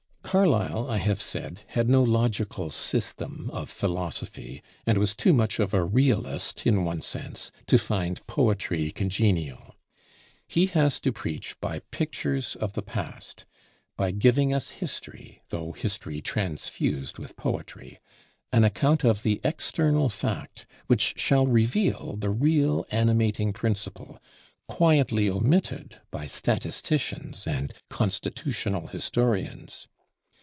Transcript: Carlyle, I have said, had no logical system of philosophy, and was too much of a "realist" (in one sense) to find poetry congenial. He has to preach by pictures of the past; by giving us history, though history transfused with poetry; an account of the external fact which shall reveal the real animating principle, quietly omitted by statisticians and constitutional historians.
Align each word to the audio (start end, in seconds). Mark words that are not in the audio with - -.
Carlyle, 0.31 0.89
I 0.89 0.95
have 0.95 1.19
said, 1.21 1.63
had 1.67 1.89
no 1.89 2.01
logical 2.01 2.69
system 2.69 3.49
of 3.51 3.69
philosophy, 3.69 4.63
and 4.87 4.97
was 4.97 5.13
too 5.13 5.33
much 5.33 5.59
of 5.59 5.73
a 5.73 5.83
"realist" 5.83 6.65
(in 6.65 6.85
one 6.85 7.01
sense) 7.01 7.51
to 7.67 7.77
find 7.77 8.25
poetry 8.27 8.91
congenial. 8.91 9.75
He 10.47 10.67
has 10.67 11.01
to 11.01 11.11
preach 11.11 11.59
by 11.59 11.79
pictures 11.91 12.55
of 12.55 12.71
the 12.73 12.81
past; 12.81 13.43
by 13.97 14.11
giving 14.11 14.53
us 14.53 14.69
history, 14.69 15.41
though 15.49 15.73
history 15.73 16.21
transfused 16.21 17.19
with 17.19 17.35
poetry; 17.35 17.99
an 18.53 18.63
account 18.63 19.03
of 19.03 19.23
the 19.23 19.41
external 19.43 20.07
fact 20.07 20.65
which 20.87 21.13
shall 21.17 21.45
reveal 21.45 22.15
the 22.15 22.29
real 22.29 22.85
animating 22.89 23.51
principle, 23.51 24.17
quietly 24.69 25.29
omitted 25.29 25.99
by 26.09 26.25
statisticians 26.25 27.45
and 27.45 27.73
constitutional 27.89 28.87
historians. 28.87 29.89